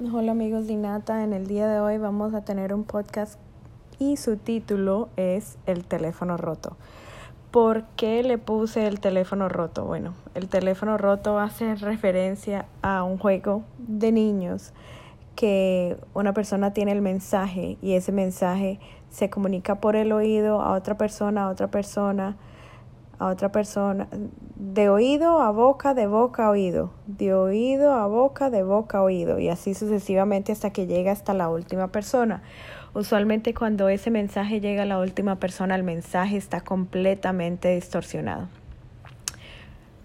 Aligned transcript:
Hola 0.00 0.30
amigos 0.30 0.68
de 0.68 0.74
Inata, 0.74 1.24
en 1.24 1.32
el 1.32 1.48
día 1.48 1.66
de 1.66 1.80
hoy 1.80 1.98
vamos 1.98 2.32
a 2.32 2.44
tener 2.44 2.72
un 2.72 2.84
podcast 2.84 3.36
y 3.98 4.16
su 4.16 4.36
título 4.36 5.08
es 5.16 5.58
El 5.66 5.84
teléfono 5.84 6.36
roto. 6.36 6.76
¿Por 7.50 7.82
qué 7.96 8.22
le 8.22 8.38
puse 8.38 8.86
el 8.86 9.00
teléfono 9.00 9.48
roto? 9.48 9.84
Bueno, 9.86 10.14
el 10.36 10.48
teléfono 10.48 10.98
roto 10.98 11.40
hace 11.40 11.74
referencia 11.74 12.66
a 12.80 13.02
un 13.02 13.18
juego 13.18 13.64
de 13.78 14.12
niños 14.12 14.72
que 15.34 15.96
una 16.14 16.32
persona 16.32 16.72
tiene 16.72 16.92
el 16.92 17.02
mensaje 17.02 17.76
y 17.82 17.94
ese 17.94 18.12
mensaje 18.12 18.78
se 19.10 19.30
comunica 19.30 19.80
por 19.80 19.96
el 19.96 20.12
oído 20.12 20.60
a 20.60 20.74
otra 20.74 20.96
persona, 20.96 21.46
a 21.46 21.48
otra 21.48 21.72
persona, 21.72 22.36
a 23.18 23.26
otra 23.26 23.50
persona, 23.50 24.08
de 24.56 24.88
oído 24.88 25.40
a 25.40 25.50
boca, 25.50 25.94
de 25.94 26.06
boca 26.06 26.46
a 26.46 26.50
oído, 26.50 26.90
de 27.06 27.34
oído 27.34 27.92
a 27.94 28.06
boca, 28.06 28.50
de 28.50 28.62
boca 28.62 28.98
a 28.98 29.02
oído, 29.02 29.38
y 29.38 29.48
así 29.48 29.74
sucesivamente 29.74 30.52
hasta 30.52 30.70
que 30.70 30.86
llega 30.86 31.12
hasta 31.12 31.34
la 31.34 31.48
última 31.48 31.88
persona. 31.88 32.42
Usualmente 32.94 33.54
cuando 33.54 33.88
ese 33.88 34.10
mensaje 34.10 34.60
llega 34.60 34.82
a 34.82 34.86
la 34.86 34.98
última 34.98 35.36
persona, 35.36 35.74
el 35.74 35.82
mensaje 35.82 36.36
está 36.36 36.60
completamente 36.60 37.74
distorsionado. 37.74 38.48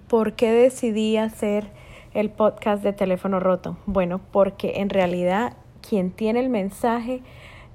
¿Por 0.08 0.34
qué 0.34 0.52
decidí 0.52 1.18
hacer 1.18 1.68
el 2.14 2.30
podcast 2.30 2.84
de 2.84 2.94
teléfono 2.94 3.40
roto? 3.40 3.78
Bueno, 3.86 4.22
porque 4.32 4.74
en 4.78 4.90
realidad 4.90 5.54
quien 5.88 6.12
tiene 6.12 6.40
el 6.40 6.50
mensaje 6.50 7.22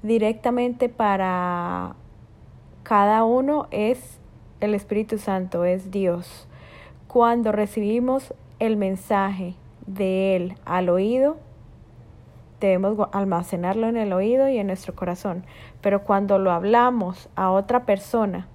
directamente 0.03 0.89
para 0.89 1.95
cada 2.83 3.23
uno 3.23 3.67
es 3.71 4.19
el 4.61 4.75
Espíritu 4.75 5.17
Santo 5.17 5.65
es 5.65 5.91
Dios. 5.91 6.47
Cuando 7.07 7.51
recibimos 7.51 8.33
el 8.59 8.77
mensaje 8.77 9.55
de 9.87 10.35
Él 10.35 10.55
al 10.65 10.89
oído, 10.89 11.37
debemos 12.59 13.07
almacenarlo 13.13 13.87
en 13.87 13.97
el 13.97 14.13
oído 14.13 14.49
y 14.49 14.57
en 14.57 14.67
nuestro 14.67 14.95
corazón. 14.95 15.45
Pero 15.81 16.03
cuando 16.03 16.39
lo 16.39 16.51
hablamos 16.51 17.29
a 17.35 17.51
otra 17.51 17.85
persona, 17.85 18.47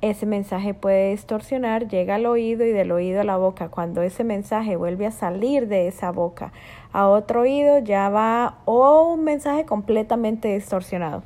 ese 0.00 0.24
mensaje 0.24 0.72
puede 0.72 1.10
distorsionar, 1.10 1.88
llega 1.88 2.14
al 2.14 2.24
oído 2.24 2.64
y 2.64 2.70
del 2.70 2.90
oído 2.92 3.20
a 3.20 3.24
la 3.24 3.36
boca. 3.36 3.68
Cuando 3.68 4.00
ese 4.00 4.24
mensaje 4.24 4.76
vuelve 4.76 5.06
a 5.06 5.10
salir 5.10 5.68
de 5.68 5.88
esa 5.88 6.10
boca 6.10 6.52
a 6.92 7.08
otro 7.08 7.42
oído, 7.42 7.78
ya 7.80 8.08
va 8.08 8.58
o 8.64 9.12
un 9.12 9.24
mensaje 9.24 9.66
completamente 9.66 10.54
distorsionado. 10.54 11.22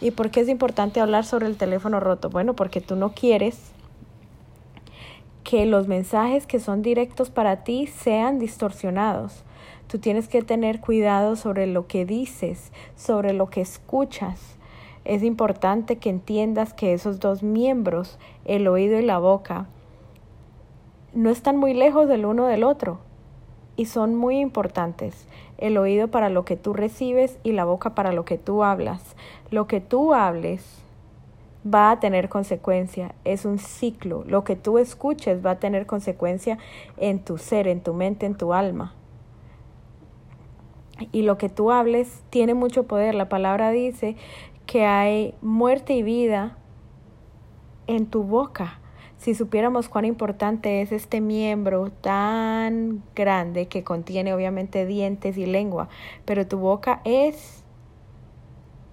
¿Y 0.00 0.12
por 0.12 0.30
qué 0.30 0.40
es 0.40 0.48
importante 0.48 1.00
hablar 1.00 1.24
sobre 1.24 1.46
el 1.46 1.56
teléfono 1.56 2.00
roto? 2.00 2.30
Bueno, 2.30 2.54
porque 2.54 2.80
tú 2.80 2.96
no 2.96 3.12
quieres 3.12 3.72
que 5.44 5.66
los 5.66 5.88
mensajes 5.88 6.46
que 6.46 6.58
son 6.58 6.80
directos 6.80 7.28
para 7.28 7.64
ti 7.64 7.86
sean 7.86 8.38
distorsionados. 8.38 9.44
Tú 9.88 9.98
tienes 9.98 10.28
que 10.28 10.42
tener 10.42 10.80
cuidado 10.80 11.36
sobre 11.36 11.66
lo 11.66 11.86
que 11.86 12.06
dices, 12.06 12.72
sobre 12.96 13.34
lo 13.34 13.50
que 13.50 13.60
escuchas. 13.60 14.56
Es 15.04 15.22
importante 15.22 15.98
que 15.98 16.08
entiendas 16.08 16.72
que 16.72 16.94
esos 16.94 17.20
dos 17.20 17.42
miembros, 17.42 18.18
el 18.44 18.68
oído 18.68 18.98
y 18.98 19.02
la 19.02 19.18
boca, 19.18 19.66
no 21.12 21.28
están 21.28 21.56
muy 21.56 21.74
lejos 21.74 22.08
del 22.08 22.24
uno 22.24 22.46
del 22.46 22.64
otro 22.64 23.00
y 23.76 23.86
son 23.86 24.14
muy 24.14 24.38
importantes. 24.38 25.26
El 25.58 25.78
oído 25.78 26.08
para 26.08 26.28
lo 26.28 26.44
que 26.44 26.56
tú 26.56 26.72
recibes 26.72 27.38
y 27.42 27.52
la 27.52 27.64
boca 27.64 27.94
para 27.94 28.12
lo 28.12 28.24
que 28.24 28.38
tú 28.38 28.64
hablas. 28.64 29.16
Lo 29.50 29.66
que 29.66 29.80
tú 29.80 30.14
hables 30.14 30.82
va 31.66 31.90
a 31.90 32.00
tener 32.00 32.28
consecuencia, 32.28 33.14
es 33.24 33.44
un 33.44 33.58
ciclo. 33.58 34.24
Lo 34.26 34.44
que 34.44 34.56
tú 34.56 34.78
escuches 34.78 35.44
va 35.44 35.52
a 35.52 35.58
tener 35.58 35.86
consecuencia 35.86 36.58
en 36.96 37.20
tu 37.20 37.38
ser, 37.38 37.68
en 37.68 37.82
tu 37.82 37.94
mente, 37.94 38.26
en 38.26 38.34
tu 38.34 38.52
alma. 38.52 38.94
Y 41.12 41.22
lo 41.22 41.38
que 41.38 41.48
tú 41.48 41.70
hables 41.70 42.22
tiene 42.30 42.54
mucho 42.54 42.84
poder. 42.84 43.14
La 43.14 43.28
palabra 43.28 43.70
dice 43.70 44.16
que 44.66 44.84
hay 44.84 45.34
muerte 45.40 45.94
y 45.94 46.02
vida 46.02 46.56
en 47.86 48.06
tu 48.06 48.22
boca 48.22 48.79
si 49.20 49.34
supiéramos 49.34 49.90
cuán 49.90 50.06
importante 50.06 50.80
es 50.80 50.92
este 50.92 51.20
miembro 51.20 51.90
tan 52.00 53.02
grande 53.14 53.66
que 53.66 53.84
contiene 53.84 54.32
obviamente 54.32 54.86
dientes 54.86 55.36
y 55.36 55.44
lengua, 55.44 55.90
pero 56.24 56.46
tu 56.46 56.56
boca 56.56 57.02
es 57.04 57.62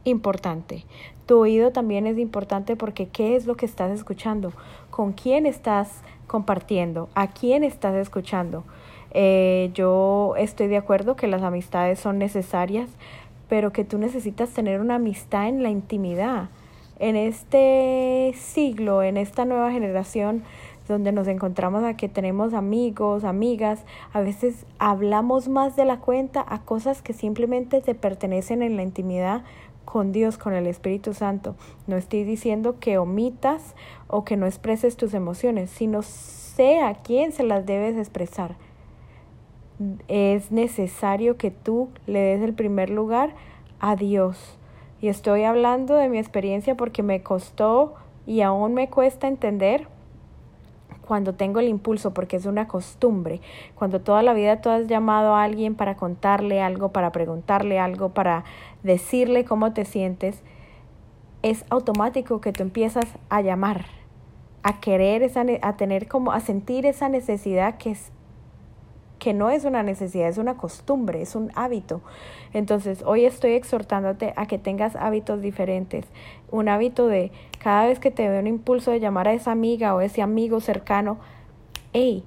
importante. 0.03 0.83
Tu 1.27 1.39
oído 1.39 1.71
también 1.71 2.07
es 2.07 2.17
importante 2.17 2.75
porque 2.75 3.07
¿qué 3.07 3.37
es 3.37 3.45
lo 3.45 3.55
que 3.55 3.65
estás 3.65 3.89
escuchando? 3.91 4.51
¿Con 4.89 5.13
quién 5.13 5.45
estás 5.45 6.01
compartiendo? 6.27 7.07
¿A 7.15 7.27
quién 7.27 7.63
estás 7.63 7.95
escuchando? 7.95 8.65
Eh, 9.11 9.71
yo 9.75 10.33
estoy 10.37 10.67
de 10.67 10.75
acuerdo 10.75 11.15
que 11.15 11.27
las 11.27 11.41
amistades 11.41 12.01
son 12.01 12.17
necesarias, 12.17 12.89
pero 13.47 13.71
que 13.71 13.85
tú 13.85 13.97
necesitas 13.97 14.49
tener 14.49 14.81
una 14.81 14.95
amistad 14.95 15.47
en 15.47 15.63
la 15.63 15.69
intimidad 15.69 16.49
en 16.99 17.15
este 17.15 18.33
siglo, 18.37 19.03
en 19.03 19.17
esta 19.17 19.45
nueva 19.45 19.71
generación 19.71 20.43
donde 20.87 21.11
nos 21.11 21.27
encontramos 21.27 21.83
a 21.83 21.95
que 21.95 22.07
tenemos 22.07 22.53
amigos, 22.53 23.23
amigas, 23.23 23.83
a 24.13 24.21
veces 24.21 24.65
hablamos 24.79 25.49
más 25.49 25.75
de 25.75 25.85
la 25.85 25.99
cuenta 25.99 26.45
a 26.47 26.61
cosas 26.61 27.01
que 27.01 27.13
simplemente 27.13 27.81
te 27.81 27.93
pertenecen 27.93 28.63
en 28.63 28.77
la 28.77 28.83
intimidad 28.83 29.43
con 29.85 30.11
Dios, 30.11 30.37
con 30.37 30.53
el 30.53 30.67
Espíritu 30.67 31.13
Santo. 31.13 31.55
No 31.87 31.97
estoy 31.97 32.23
diciendo 32.23 32.77
que 32.79 32.97
omitas 32.97 33.75
o 34.07 34.23
que 34.23 34.37
no 34.37 34.45
expreses 34.45 34.97
tus 34.97 35.13
emociones, 35.13 35.69
sino 35.69 36.01
sé 36.03 36.81
a 36.81 36.95
quién 36.95 37.31
se 37.31 37.43
las 37.43 37.65
debes 37.65 37.97
expresar. 37.97 38.55
Es 40.07 40.51
necesario 40.51 41.37
que 41.37 41.51
tú 41.51 41.89
le 42.05 42.19
des 42.19 42.41
el 42.41 42.53
primer 42.53 42.89
lugar 42.89 43.35
a 43.79 43.95
Dios 43.95 44.57
y 45.01 45.09
estoy 45.09 45.43
hablando 45.43 45.95
de 45.95 46.09
mi 46.09 46.17
experiencia 46.17 46.75
porque 46.75 47.03
me 47.03 47.21
costó 47.21 47.95
y 48.25 48.41
aún 48.41 48.73
me 48.73 48.89
cuesta 48.89 49.27
entender 49.27 49.87
cuando 51.07 51.33
tengo 51.33 51.59
el 51.59 51.69
impulso, 51.69 52.13
porque 52.13 52.35
es 52.35 52.45
una 52.45 52.67
costumbre, 52.67 53.39
cuando 53.75 54.01
toda 54.01 54.21
la 54.21 54.33
vida 54.33 54.59
tú 54.59 54.69
has 54.69 54.87
llamado 54.87 55.35
a 55.35 55.43
alguien 55.43 55.73
para 55.73 55.95
contarle 55.95 56.61
algo, 56.61 56.89
para 56.89 57.11
preguntarle 57.11 57.79
algo, 57.79 58.09
para 58.09 58.43
decirle 58.83 59.45
cómo 59.45 59.71
te 59.71 59.85
sientes, 59.85 60.43
es 61.43 61.63
automático 61.69 62.41
que 62.41 62.51
tú 62.51 62.63
empiezas 62.63 63.05
a 63.29 63.41
llamar, 63.41 63.85
a 64.63 64.81
querer, 64.81 65.23
esa, 65.23 65.45
a 65.61 65.77
tener 65.77 66.09
como, 66.09 66.33
a 66.33 66.41
sentir 66.41 66.85
esa 66.85 67.07
necesidad 67.07 67.77
que 67.77 67.91
es 67.91 68.11
que 69.19 69.33
no 69.33 69.49
es 69.49 69.65
una 69.65 69.83
necesidad, 69.83 70.27
es 70.27 70.37
una 70.37 70.57
costumbre, 70.57 71.21
es 71.21 71.35
un 71.35 71.51
hábito. 71.55 72.01
Entonces, 72.53 73.03
hoy 73.05 73.25
estoy 73.25 73.53
exhortándote 73.53 74.33
a 74.35 74.45
que 74.45 74.57
tengas 74.57 74.95
hábitos 74.95 75.41
diferentes. 75.41 76.05
Un 76.51 76.69
hábito 76.69 77.07
de 77.07 77.31
cada 77.59 77.85
vez 77.85 77.99
que 77.99 78.11
te 78.11 78.27
veo 78.29 78.39
un 78.39 78.47
impulso 78.47 78.91
de 78.91 78.99
llamar 78.99 79.27
a 79.27 79.33
esa 79.33 79.51
amiga 79.51 79.95
o 79.95 80.01
ese 80.01 80.21
amigo 80.21 80.59
cercano, 80.59 81.17
hey, 81.93 82.23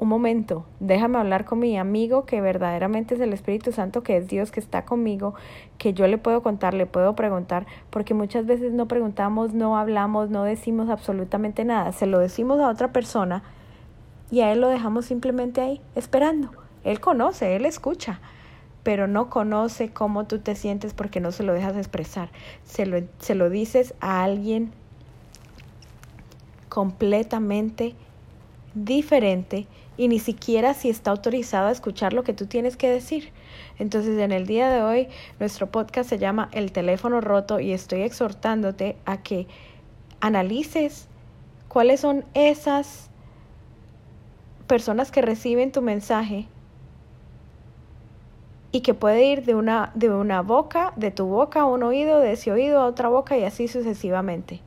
un 0.00 0.08
momento, 0.08 0.64
déjame 0.78 1.18
hablar 1.18 1.44
con 1.44 1.58
mi 1.58 1.76
amigo 1.76 2.24
que 2.24 2.40
verdaderamente 2.40 3.16
es 3.16 3.20
el 3.20 3.32
Espíritu 3.32 3.72
Santo, 3.72 4.04
que 4.04 4.16
es 4.16 4.28
Dios 4.28 4.52
que 4.52 4.60
está 4.60 4.84
conmigo, 4.84 5.34
que 5.76 5.92
yo 5.92 6.06
le 6.06 6.18
puedo 6.18 6.40
contar, 6.40 6.72
le 6.72 6.86
puedo 6.86 7.16
preguntar, 7.16 7.66
porque 7.90 8.14
muchas 8.14 8.46
veces 8.46 8.72
no 8.72 8.86
preguntamos, 8.86 9.54
no 9.54 9.76
hablamos, 9.76 10.30
no 10.30 10.44
decimos 10.44 10.88
absolutamente 10.88 11.64
nada, 11.64 11.90
se 11.90 12.06
lo 12.06 12.20
decimos 12.20 12.60
a 12.60 12.68
otra 12.68 12.92
persona 12.92 13.42
y 14.30 14.40
a 14.40 14.52
él 14.52 14.60
lo 14.60 14.68
dejamos 14.68 15.06
simplemente 15.06 15.60
ahí, 15.60 15.80
esperando. 15.94 16.50
Él 16.84 17.00
conoce, 17.00 17.56
él 17.56 17.66
escucha, 17.66 18.20
pero 18.82 19.06
no 19.06 19.30
conoce 19.30 19.90
cómo 19.90 20.26
tú 20.26 20.38
te 20.38 20.54
sientes 20.54 20.94
porque 20.94 21.20
no 21.20 21.32
se 21.32 21.42
lo 21.42 21.52
dejas 21.52 21.76
expresar. 21.76 22.30
Se 22.64 22.86
lo, 22.86 22.98
se 23.18 23.34
lo 23.34 23.50
dices 23.50 23.94
a 24.00 24.22
alguien 24.22 24.72
completamente 26.68 27.94
diferente 28.74 29.66
y 29.96 30.08
ni 30.08 30.20
siquiera 30.20 30.74
si 30.74 30.88
está 30.88 31.10
autorizado 31.10 31.68
a 31.68 31.72
escuchar 31.72 32.12
lo 32.12 32.22
que 32.22 32.32
tú 32.32 32.46
tienes 32.46 32.76
que 32.76 32.88
decir. 32.88 33.32
Entonces, 33.78 34.18
en 34.18 34.32
el 34.32 34.46
día 34.46 34.70
de 34.70 34.82
hoy, 34.82 35.08
nuestro 35.40 35.70
podcast 35.70 36.08
se 36.08 36.18
llama 36.18 36.48
El 36.52 36.70
teléfono 36.72 37.20
roto 37.20 37.58
y 37.58 37.72
estoy 37.72 38.02
exhortándote 38.02 38.96
a 39.04 39.22
que 39.22 39.48
analices 40.20 41.08
cuáles 41.66 42.00
son 42.00 42.24
esas 42.34 43.07
personas 44.68 45.10
que 45.10 45.22
reciben 45.22 45.72
tu 45.72 45.82
mensaje 45.82 46.46
y 48.70 48.82
que 48.82 48.94
puede 48.94 49.24
ir 49.24 49.44
de 49.44 49.54
una, 49.54 49.90
de 49.94 50.10
una 50.10 50.42
boca, 50.42 50.92
de 50.94 51.10
tu 51.10 51.26
boca 51.26 51.62
a 51.62 51.64
un 51.64 51.82
oído, 51.82 52.20
de 52.20 52.32
ese 52.32 52.52
oído 52.52 52.80
a 52.80 52.86
otra 52.86 53.08
boca 53.08 53.36
y 53.36 53.44
así 53.44 53.66
sucesivamente. 53.66 54.60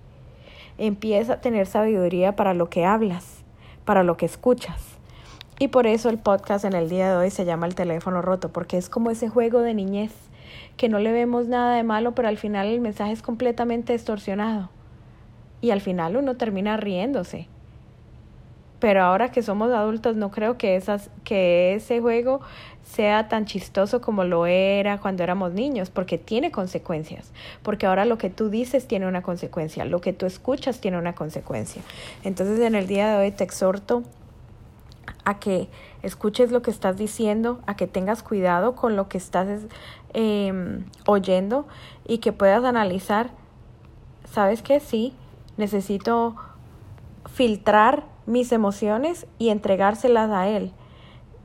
Empieza 0.77 1.33
a 1.33 1.41
tener 1.41 1.67
sabiduría 1.67 2.35
para 2.35 2.53
lo 2.53 2.69
que 2.69 2.83
hablas, 2.83 3.43
para 3.85 4.03
lo 4.03 4.17
que 4.17 4.25
escuchas. 4.25 4.81
Y 5.59 5.67
por 5.67 5.85
eso 5.85 6.09
el 6.09 6.17
podcast 6.17 6.65
en 6.65 6.73
el 6.73 6.89
día 6.89 7.11
de 7.11 7.17
hoy 7.17 7.29
se 7.29 7.45
llama 7.45 7.67
El 7.67 7.75
teléfono 7.75 8.23
roto, 8.23 8.49
porque 8.51 8.77
es 8.77 8.89
como 8.89 9.11
ese 9.11 9.29
juego 9.29 9.59
de 9.59 9.75
niñez, 9.75 10.11
que 10.75 10.89
no 10.89 10.97
le 10.97 11.11
vemos 11.11 11.47
nada 11.47 11.75
de 11.75 11.83
malo, 11.83 12.15
pero 12.15 12.27
al 12.27 12.37
final 12.37 12.67
el 12.67 12.81
mensaje 12.81 13.11
es 13.11 13.21
completamente 13.21 13.93
distorsionado. 13.93 14.71
Y 15.61 15.69
al 15.69 15.81
final 15.81 16.17
uno 16.17 16.35
termina 16.35 16.77
riéndose 16.77 17.47
pero 18.81 19.03
ahora 19.03 19.31
que 19.31 19.43
somos 19.43 19.71
adultos 19.71 20.17
no 20.17 20.31
creo 20.31 20.57
que, 20.57 20.75
esas, 20.75 21.11
que 21.23 21.75
ese 21.75 22.01
juego 22.01 22.41
sea 22.83 23.29
tan 23.29 23.45
chistoso 23.45 24.01
como 24.01 24.23
lo 24.23 24.47
era 24.47 24.99
cuando 24.99 25.21
éramos 25.21 25.53
niños, 25.53 25.91
porque 25.91 26.17
tiene 26.17 26.51
consecuencias, 26.51 27.31
porque 27.61 27.85
ahora 27.85 28.05
lo 28.05 28.17
que 28.17 28.31
tú 28.31 28.49
dices 28.49 28.87
tiene 28.87 29.07
una 29.07 29.21
consecuencia, 29.21 29.85
lo 29.85 30.01
que 30.01 30.13
tú 30.13 30.25
escuchas 30.25 30.81
tiene 30.81 30.97
una 30.97 31.13
consecuencia. 31.13 31.83
Entonces 32.23 32.59
en 32.59 32.73
el 32.73 32.87
día 32.87 33.15
de 33.15 33.23
hoy 33.23 33.31
te 33.31 33.43
exhorto 33.43 34.01
a 35.25 35.39
que 35.39 35.69
escuches 36.01 36.51
lo 36.51 36.63
que 36.63 36.71
estás 36.71 36.97
diciendo, 36.97 37.61
a 37.67 37.75
que 37.75 37.85
tengas 37.85 38.23
cuidado 38.23 38.75
con 38.75 38.95
lo 38.95 39.07
que 39.07 39.19
estás 39.19 39.47
em, 40.13 40.85
oyendo 41.05 41.67
y 42.07 42.17
que 42.17 42.33
puedas 42.33 42.63
analizar, 42.63 43.29
¿sabes 44.25 44.63
qué? 44.63 44.79
Sí, 44.79 45.13
necesito 45.57 46.35
filtrar 47.31 48.10
mis 48.25 48.51
emociones 48.51 49.27
y 49.39 49.49
entregárselas 49.49 50.29
a 50.31 50.47
Él. 50.47 50.71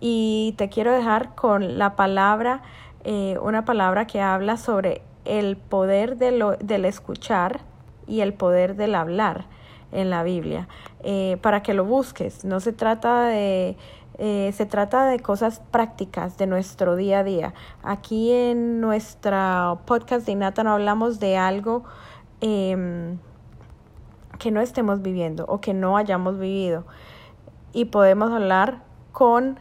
Y 0.01 0.55
te 0.59 0.69
quiero 0.69 0.93
dejar 0.93 1.35
con 1.35 1.79
la 1.79 1.97
palabra, 1.97 2.63
eh, 3.05 3.39
una 3.43 3.65
palabra 3.65 4.07
que 4.07 4.21
habla 4.21 4.57
sobre 4.57 5.03
el 5.25 5.57
poder 5.57 6.17
de 6.17 6.33
lo, 6.33 6.57
del 6.57 6.85
escuchar 6.85 7.61
y 8.07 8.21
el 8.21 8.35
poder 8.35 8.77
del 8.77 8.95
hablar 8.95 9.47
en 9.93 10.11
la 10.11 10.23
Biblia, 10.23 10.69
eh, 11.03 11.39
para 11.41 11.63
que 11.63 11.75
lo 11.75 11.85
busques. 11.85 12.45
No 12.45 12.61
se 12.61 12.73
trata 12.73 13.25
de, 13.25 13.77
eh, 14.19 14.53
se 14.55 14.67
trata 14.67 15.07
de 15.07 15.21
cosas 15.21 15.61
prácticas 15.71 16.39
de 16.39 16.47
nuestro 16.47 16.97
día 16.97 17.21
a 17.21 17.25
día. 17.25 17.55
Aquí 17.83 18.33
en 18.33 18.81
nuestra 18.81 19.79
podcast 19.87 20.27
de 20.27 20.33
Innata 20.33 20.65
no 20.65 20.73
hablamos 20.73 21.21
de 21.21 21.37
algo 21.37 21.85
em, 22.41 23.19
que 24.39 24.51
no 24.51 24.61
estemos 24.61 25.03
viviendo 25.03 25.45
o 25.47 25.61
que 25.61 25.75
no 25.75 25.97
hayamos 25.97 26.39
vivido. 26.39 26.85
Y 27.73 27.87
podemos 27.87 28.31
hablar 28.33 28.83
con 29.13 29.59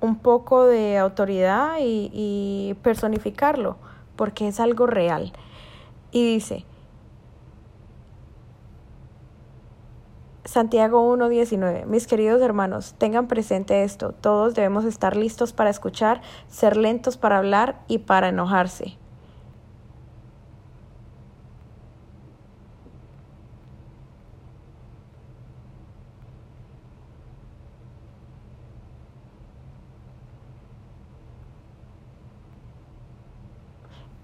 un 0.00 0.16
poco 0.18 0.66
de 0.66 0.98
autoridad 0.98 1.76
y, 1.80 2.76
personificarlo, 2.82 3.76
porque 4.16 4.48
es 4.48 4.60
algo 4.60 4.86
real. 4.86 5.32
Y 6.10 6.26
dice, 6.26 6.66
Santiago 10.44 11.16
1.19. 11.16 11.86
Mis 11.86 12.06
queridos 12.06 12.42
hermanos, 12.42 12.94
tengan 12.98 13.28
presente 13.28 13.84
esto. 13.84 14.12
Todos 14.12 14.54
debemos 14.54 14.84
estar 14.84 15.16
listos 15.16 15.52
para 15.52 15.70
escuchar, 15.70 16.20
ser 16.48 16.76
lentos 16.76 17.16
para 17.16 17.38
hablar 17.38 17.80
y 17.86 17.98
para 17.98 18.28
enojarse. 18.28 18.98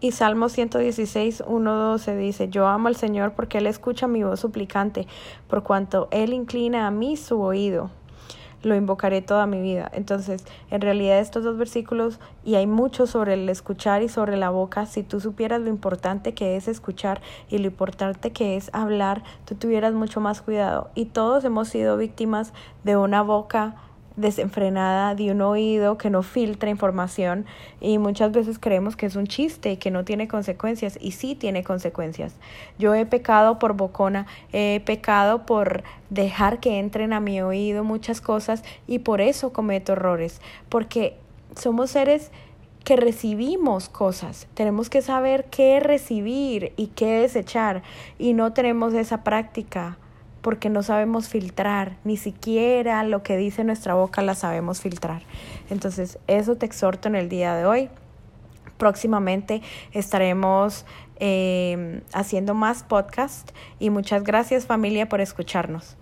Y 0.00 0.12
Salmo 0.12 0.48
116, 0.48 1.42
1, 1.44 1.74
12 1.74 2.16
dice, 2.16 2.48
Yo 2.48 2.68
amo 2.68 2.86
al 2.86 2.94
Señor 2.94 3.32
porque 3.32 3.58
Él 3.58 3.66
escucha 3.66 4.06
mi 4.06 4.22
voz 4.22 4.38
suplicante, 4.38 5.08
por 5.48 5.64
cuanto 5.64 6.06
Él 6.12 6.32
inclina 6.32 6.86
a 6.86 6.92
mí 6.92 7.16
su 7.16 7.40
oído. 7.40 7.90
Lo 8.62 8.76
invocaré 8.76 9.22
toda 9.22 9.46
mi 9.46 9.60
vida. 9.60 9.90
Entonces, 9.92 10.44
en 10.70 10.82
realidad 10.82 11.18
estos 11.18 11.42
dos 11.42 11.58
versículos, 11.58 12.20
y 12.44 12.54
hay 12.54 12.68
mucho 12.68 13.08
sobre 13.08 13.34
el 13.34 13.48
escuchar 13.48 14.04
y 14.04 14.08
sobre 14.08 14.36
la 14.36 14.50
boca, 14.50 14.86
si 14.86 15.02
tú 15.02 15.18
supieras 15.18 15.62
lo 15.62 15.68
importante 15.68 16.32
que 16.32 16.54
es 16.54 16.68
escuchar 16.68 17.20
y 17.48 17.58
lo 17.58 17.66
importante 17.66 18.30
que 18.30 18.56
es 18.56 18.70
hablar, 18.72 19.24
tú 19.46 19.56
tuvieras 19.56 19.94
mucho 19.94 20.20
más 20.20 20.42
cuidado. 20.42 20.90
Y 20.94 21.06
todos 21.06 21.44
hemos 21.44 21.70
sido 21.70 21.96
víctimas 21.96 22.52
de 22.84 22.96
una 22.96 23.22
boca 23.22 23.74
desenfrenada 24.18 25.14
de 25.14 25.30
un 25.30 25.40
oído 25.40 25.96
que 25.96 26.10
no 26.10 26.22
filtra 26.22 26.70
información 26.70 27.46
y 27.80 27.98
muchas 27.98 28.32
veces 28.32 28.58
creemos 28.58 28.96
que 28.96 29.06
es 29.06 29.16
un 29.16 29.26
chiste 29.26 29.72
y 29.72 29.76
que 29.76 29.90
no 29.90 30.04
tiene 30.04 30.28
consecuencias 30.28 30.98
y 31.00 31.12
sí 31.12 31.34
tiene 31.34 31.62
consecuencias. 31.64 32.34
Yo 32.78 32.94
he 32.94 33.06
pecado 33.06 33.58
por 33.58 33.74
bocona, 33.74 34.26
he 34.52 34.82
pecado 34.84 35.46
por 35.46 35.84
dejar 36.10 36.58
que 36.58 36.78
entren 36.78 37.12
a 37.12 37.20
mi 37.20 37.40
oído 37.40 37.84
muchas 37.84 38.20
cosas 38.20 38.64
y 38.86 38.98
por 38.98 39.20
eso 39.20 39.52
cometo 39.52 39.92
errores, 39.92 40.40
porque 40.68 41.16
somos 41.56 41.92
seres 41.92 42.32
que 42.84 42.96
recibimos 42.96 43.88
cosas. 43.88 44.48
Tenemos 44.54 44.90
que 44.90 45.02
saber 45.02 45.44
qué 45.44 45.78
recibir 45.78 46.72
y 46.76 46.88
qué 46.88 47.20
desechar 47.20 47.82
y 48.18 48.32
no 48.32 48.52
tenemos 48.52 48.94
esa 48.94 49.22
práctica 49.22 49.96
porque 50.40 50.70
no 50.70 50.82
sabemos 50.82 51.28
filtrar, 51.28 51.96
ni 52.04 52.16
siquiera 52.16 53.02
lo 53.04 53.22
que 53.22 53.36
dice 53.36 53.64
nuestra 53.64 53.94
boca 53.94 54.22
la 54.22 54.34
sabemos 54.34 54.80
filtrar. 54.80 55.22
Entonces, 55.70 56.18
eso 56.26 56.56
te 56.56 56.66
exhorto 56.66 57.08
en 57.08 57.16
el 57.16 57.28
día 57.28 57.54
de 57.54 57.66
hoy. 57.66 57.90
Próximamente 58.76 59.62
estaremos 59.92 60.86
eh, 61.20 62.02
haciendo 62.12 62.54
más 62.54 62.84
podcast 62.84 63.50
y 63.78 63.90
muchas 63.90 64.22
gracias 64.22 64.66
familia 64.66 65.08
por 65.08 65.20
escucharnos. 65.20 65.96